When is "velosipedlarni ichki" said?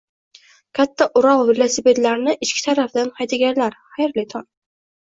1.51-2.67